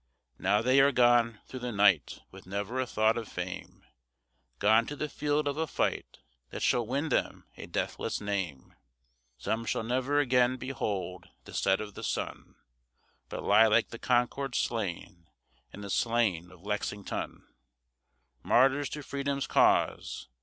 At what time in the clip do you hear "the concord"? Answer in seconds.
13.89-14.55